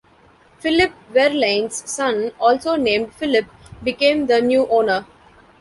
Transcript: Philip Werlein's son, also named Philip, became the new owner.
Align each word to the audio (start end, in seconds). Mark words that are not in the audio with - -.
Philip 0.57 0.93
Werlein's 1.13 1.87
son, 1.87 2.31
also 2.39 2.75
named 2.75 3.13
Philip, 3.13 3.45
became 3.83 4.25
the 4.25 4.41
new 4.41 4.65
owner. 4.67 5.05